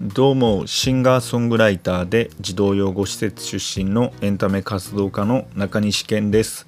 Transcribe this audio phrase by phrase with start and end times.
[0.00, 6.64] どうもシンガーソングライターで児童養護施設出身のエンタメ活動家の中西健です。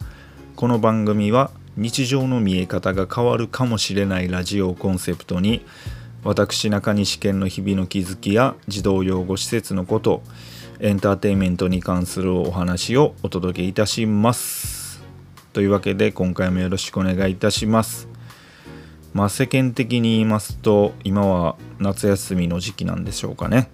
[0.54, 5.64] この番組は日常の見え方が変わるかもしれないラジオをコンセプトに
[6.24, 10.22] 私中西健の日々の気づきや児童養護施設のこと
[10.80, 15.02] エンターテインメントに関するお話をお届けいたします。
[15.54, 18.11] というわけで今回もよろしくお願いいたします。
[19.14, 23.70] まあ、世間的に言いますと今は夏休みの時期なんでしょうかね。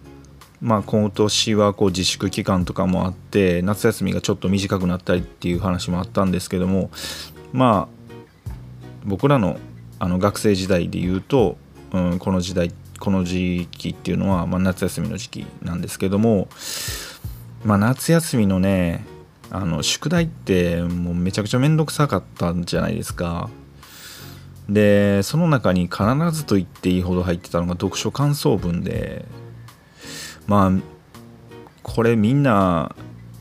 [0.61, 6.91] まあ今年はこう自粛期間とかもあって夏休みがちょっと短くなったりっていう話もあったんですけども
[7.53, 8.15] まあ
[9.05, 9.59] 僕らの
[10.01, 11.57] あの学生時代で言うと、
[11.93, 16.49] うん、この時代この時期っていうのは、まあ、夏休みの時期なんですけども
[17.65, 19.05] まあ夏休みのね
[19.51, 23.49] あの宿題ってもうめちゃくちゃめんどくさかったんじゃないですか
[24.69, 29.25] でその中に必ずと言っていいほど入ってたのが読書感想文で
[30.47, 30.73] まあ
[31.83, 32.95] これみんな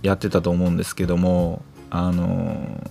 [0.04, 2.90] やってたと思うんですけどもあの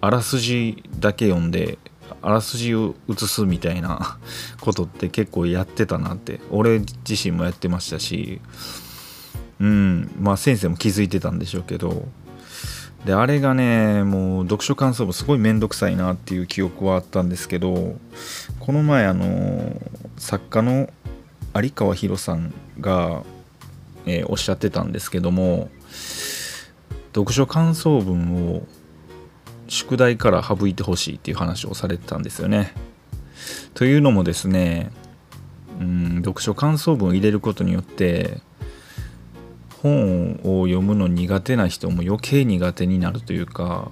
[0.00, 1.78] あらすじだけ読んで
[2.20, 4.18] あらすじを写すみたいな
[4.60, 8.40] ことって結構やってたなって俺自身もやってましたし
[9.60, 12.06] うんまあ先生も気づいてたんでしょうけど
[13.04, 17.96] であれがねもう読書感想文すごいめんどくさいなっていう記憶はあったんですけど
[18.60, 19.80] この前あの
[20.16, 20.90] 作家の
[21.54, 23.22] 有川博さんが、
[24.06, 25.70] えー、おっしゃってたんですけども
[27.14, 28.62] 読書感想文を
[29.68, 32.72] 宿題から省いてほしいっていう話をされてたんですよね。
[33.74, 34.90] というのもですね
[35.80, 38.40] うん読書感想文を入れることによって
[39.82, 43.90] 本を読むの苦手な人も余計苦手になるというか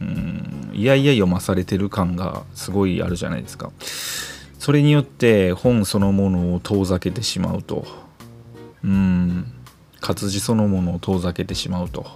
[0.00, 3.70] うんいやいや読まされてる感がすごいあるじゃないですか。
[4.58, 7.86] それによって本そのものを遠ざけてしまうと
[8.84, 9.52] うん
[10.00, 12.06] 活字そのものを遠ざけてしまうと。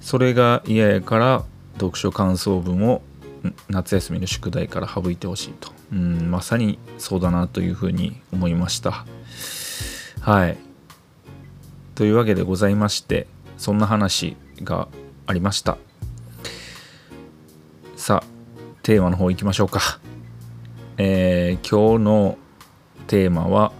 [0.00, 1.44] それが嫌やから
[1.74, 3.02] 読書感想文を
[3.68, 5.72] 夏休みの宿題から省いてほしいと。
[5.92, 9.04] うんまさにそうだなというふうに思いました。
[10.20, 10.69] はい。
[12.00, 13.26] というわけでございまして
[13.58, 14.34] そんな話
[14.64, 14.88] が
[15.26, 15.76] ありました。
[17.94, 18.26] さあ
[18.82, 20.00] テーマの方行きましょうか。
[20.96, 22.38] えー、今日の
[23.06, 23.72] テーマは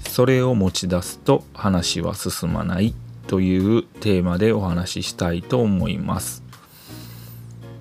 [0.00, 2.96] それを持ち出すと話は進まない
[3.28, 6.42] というテーマでお話ししたいと思います。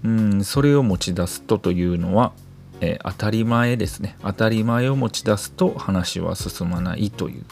[0.03, 2.33] うんそれを持ち出すとというのは、
[2.81, 4.15] えー、当たり前ですね。
[4.21, 7.45] 当たり前を持ち出すと話は進まないという。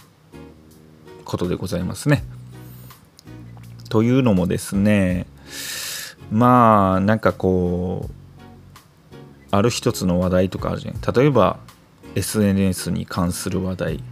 [1.24, 2.24] ことでございますね。
[3.92, 5.28] というのもですね
[6.32, 8.14] まあなんかこう
[9.52, 11.60] ある一つの話題とかあるじゃない例えば
[12.16, 14.04] SNS に関する話題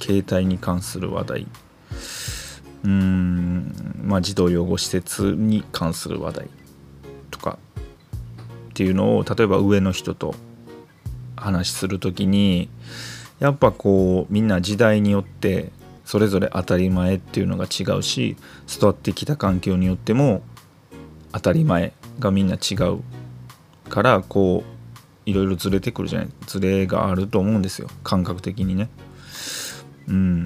[0.00, 1.46] 携帯に関する話題
[2.82, 6.48] うーんまあ児童養護施設に関する話題
[7.30, 7.58] とか
[8.70, 10.34] っていうのを例えば上の人と
[11.36, 12.68] 話する時に
[13.38, 15.70] やっぱこうみんな時代によって
[16.08, 20.40] それぞれ当たり前っていうのが違うし育ってきた環境によっても
[21.32, 23.02] 当たり前がみんな違う
[23.90, 27.88] からこういろいろずれてくるじゃないずれがあると思うんですよ。
[28.04, 28.88] 感覚的にね。
[30.08, 30.44] うん、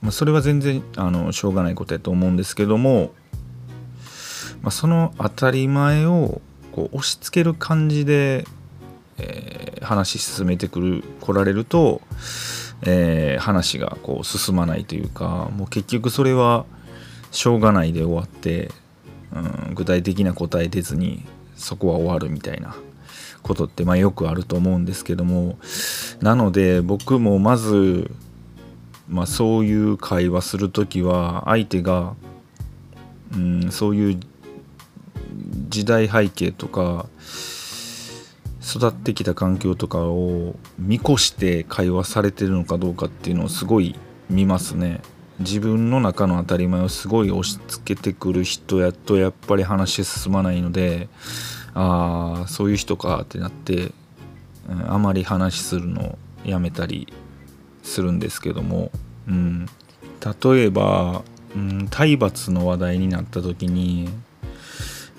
[0.00, 3.10] まあ、それは全然あのしょうがないことやと思うんですけども、
[4.62, 6.40] まあ、その当たり前を
[6.70, 8.46] こう押し付ける感じで、
[9.18, 12.00] えー、話進めてくる来られると
[12.86, 16.66] えー、話がこう進まないというかもう結局それは
[17.30, 18.70] しょうがないで終わって、
[19.32, 21.24] うん、具体的な答え出ずに
[21.56, 22.76] そこは終わるみたいな
[23.42, 25.58] ことってまあよくあると思うんですけども
[26.20, 28.10] なので僕もまず、
[29.08, 32.14] まあ、そういう会話する時は相手が、
[33.34, 34.20] うん、そういう
[35.68, 37.06] 時代背景とか
[38.64, 43.94] 育ってきた環境とかを見越して会話されてるのかどうかっていうのをすごい
[44.30, 45.02] 見ますね。
[45.40, 51.08] 自分の中の当たり前をすごい押し付けてくる人やとやっぱり話進まないので
[51.74, 53.90] ああそういう人かってなって、
[54.68, 57.12] うん、あまり話するのをやめたり
[57.82, 58.92] するんですけども、
[59.26, 59.66] うん、
[60.42, 61.22] 例えば、
[61.56, 64.08] うん、体罰の話題になった時に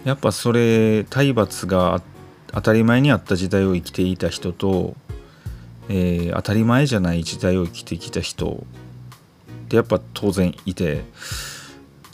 [0.05, 2.14] やっぱそれ体罰があって
[2.55, 4.95] 当たり前にあった時代を生きていた人と、
[5.89, 8.65] えー、当たり前じゃない時代を生きてきた人
[9.65, 11.03] ってやっぱ当然いて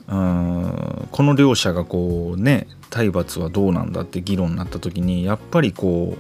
[0.08, 6.18] うんこの両者がこうね体罰はどうなんだって議論になった時にやっぱりこ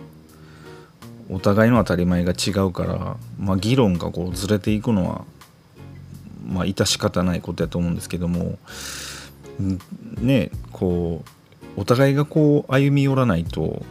[1.29, 5.25] うお互いの当たり前が違うから、まあ、議論がこうずれていくのは
[6.45, 8.59] まあ致し方ないことやと思うんですけども
[10.19, 11.23] ねこ
[11.77, 13.83] うお互いがこう歩み寄らないと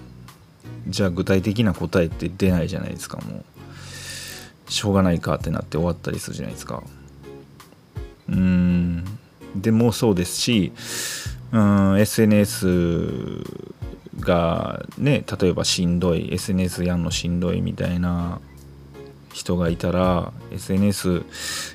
[0.91, 3.19] じゃあ具体的な答えって出ないじゃないですか。
[3.19, 3.45] もう。
[4.71, 6.83] しょうがないかってなって終わったりするじゃないですか。
[8.29, 9.05] うん。
[9.55, 10.73] でもそうですし
[11.51, 13.45] うん SNS
[14.21, 18.41] がね例えばしんどい SNS やんのしんどいみたいな
[19.33, 21.23] 人がいたら SNS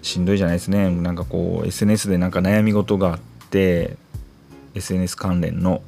[0.02, 0.90] しんどいじゃないですね。
[0.90, 3.20] なんかこう SNS でなんか悩み事があっ
[3.50, 3.98] て
[4.74, 5.82] SNS 関連の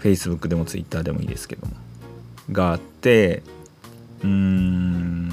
[0.00, 1.74] Facebook でも Twitter でもいいですけども。
[2.52, 3.42] があって
[4.22, 5.28] うーん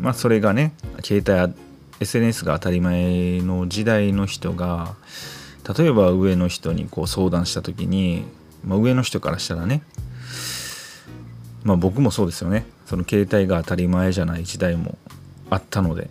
[0.00, 0.72] まあそれがね
[1.02, 1.54] 携帯
[2.00, 4.94] SNS が当たり前の時代の人が
[5.78, 8.24] 例えば上の人にこう相談した時に、
[8.64, 9.82] まあ、上の人からしたらね
[11.62, 12.64] まあ僕もそうですよね。
[12.86, 14.98] その携帯が当たり前じゃない時代も
[15.48, 16.10] あったので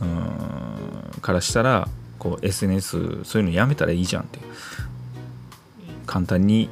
[0.00, 1.88] うんからしたら
[2.18, 4.38] こう SNS そういうのやめたらいいじゃんって
[6.10, 6.68] 簡単に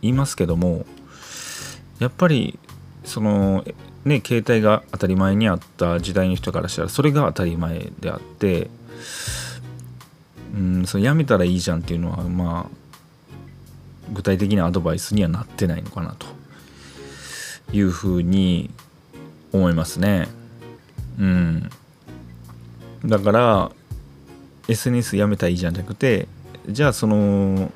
[0.00, 0.86] 言いますけども
[1.98, 2.58] やっぱり
[3.04, 3.62] その
[4.06, 8.70] ね携帯が当たり前にあった時代の人からしたらそれが当たり前であって
[10.54, 12.78] うんそれやめたらいいじゃんっていうのはまあ
[14.14, 16.26] 具体的なアドバイスにはなってないのかなと
[17.74, 18.70] いうふうに
[19.52, 20.28] 思いますね。
[21.18, 21.70] うん。
[23.04, 23.70] だから
[24.66, 26.26] SNS やめたらいいじゃんじゃなくて
[26.70, 27.70] じゃあその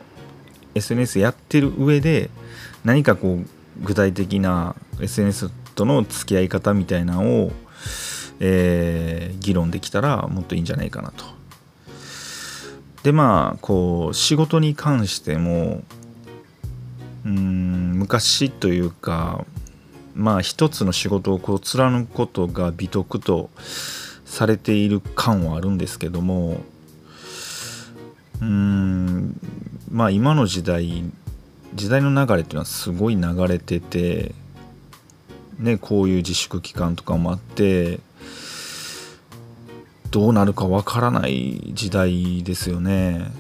[0.75, 2.31] SNS やってる上で
[2.85, 3.47] 何かこう
[3.81, 7.53] 具体的な SNS との付き合い方みたいなのを、
[8.41, 11.25] えー、議論できたらもっといいんじゃないかなと。
[13.03, 15.83] でまあこう仕事に関しても
[17.25, 19.45] うん昔というか
[20.15, 23.51] まあ一つの仕事をこう貫くことが美徳と
[24.25, 26.59] されている感はあるんですけども
[28.43, 29.41] うん。
[29.91, 31.05] まあ今の時代
[31.75, 34.35] 時代の流れっていうのはすごい流れてて
[35.59, 38.01] ねこういう自粛期間とかもあって
[40.11, 43.31] どうなるかわからない時代ですよね。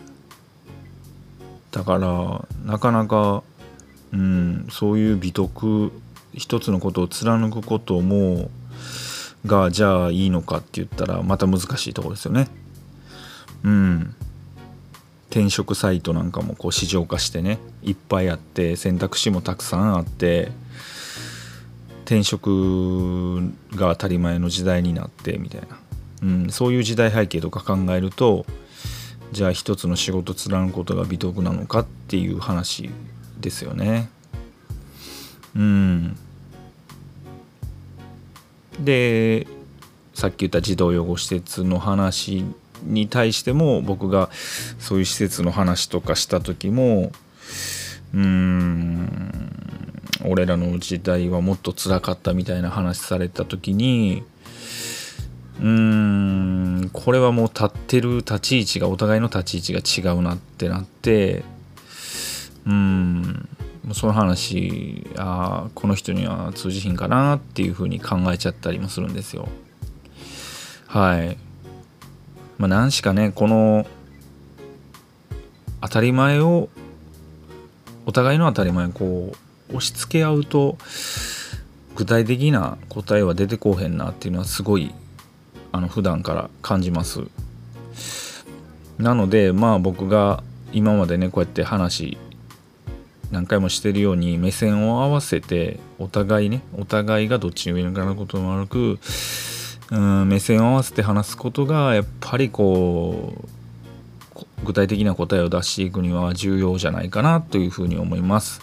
[1.73, 3.43] だからなかなか
[4.13, 5.91] うんそういう美徳
[6.35, 8.51] 一つのことを貫くことも
[9.45, 12.49] がじゃあいいのかって言ったらまた難しいところですよね。
[13.65, 14.15] うん。
[15.33, 20.53] 転職サイトなんかもこう市場化してねいっぱいあって選択肢もたくさんあって
[22.05, 23.41] 転職
[23.75, 25.79] が当たり前の時代になってみたいな、
[26.23, 28.45] うん、そういう時代背景とか考えると
[29.33, 32.91] じゃあ一つの仕事貫くことが美徳なのかっていう話
[33.41, 34.11] ですよね。
[35.57, 36.17] うん
[38.79, 39.47] で
[40.13, 42.45] さっき言った児童養護施設の話
[42.85, 44.31] に対しても僕が
[44.79, 47.13] そういう施設の話とかした時も
[48.15, 49.53] うーん
[50.25, 54.23] 俺らの時代はもっと辛かったみたいな話された時に
[55.61, 55.67] うー
[56.87, 61.45] んこれはもう立ってる立ち位置がお互いの立ち位置が違うなってなって
[62.67, 63.49] うん
[63.95, 69.49] その話あこの人には通じひんかなっていうふうに考えちゃったりもするんですよ。
[70.87, 71.37] はい。
[72.59, 73.87] まあ何しかねこの
[75.81, 76.69] 当たり前を
[78.07, 79.33] お互いの当たり前をこ
[79.71, 80.77] う押し付け合うと
[81.95, 84.95] 具体的な答えは出てこうへんなっていうのはすごい
[85.73, 87.23] あの普段から感じます。
[88.99, 90.43] なのでまあ僕が
[90.73, 92.19] 今までねこうやって話
[93.31, 98.99] 何回もしてるように目線を合わせてお互いねお互いがどっちに上にかなこともなく
[99.93, 108.63] うん目線を合わせて話すことがやっぱりこう具体的な答えを出していくには重要じゃないかなというふうに思います。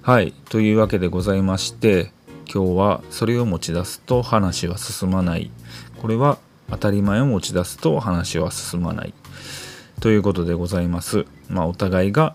[0.00, 2.12] はいというわけでございまして
[2.52, 5.50] 今日はそれを持ち出すと話は進まない
[6.00, 6.38] これは
[6.70, 9.12] 当たり前を持ち出すと話は進まない
[10.00, 11.26] ということでございます。
[11.50, 12.34] まあ、お互いが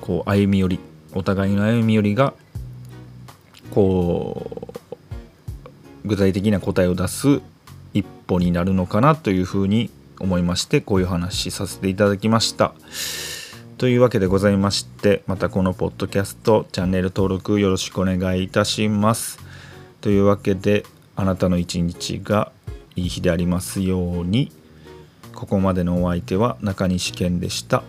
[0.00, 0.80] こう歩み寄り
[1.12, 2.32] お互いの歩み寄りが
[3.70, 4.63] こう
[6.04, 7.40] 具体的な答えを出す
[7.92, 12.74] 一歩になるのかなというふうに思いましてこういう話させていただきました。
[13.78, 19.38] というわけでございましてまたこのポッドキャストチャンネル登録よろしくお願いいたします。
[20.00, 20.84] というわけで
[21.16, 22.52] あなたの一日が
[22.96, 24.52] いい日でありますように
[25.34, 27.82] ここまでのお相手は中西健でした。